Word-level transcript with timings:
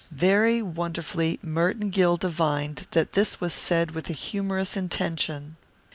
Very 0.09 0.63
wonderfully 0.63 1.37
Merton 1.43 1.91
Gill 1.91 2.17
divined 2.17 2.87
that 2.89 3.13
this 3.13 3.39
was 3.39 3.53
said 3.53 3.91
with 3.91 4.09
a 4.09 4.13
humorous 4.13 4.75
intention. 4.75 5.57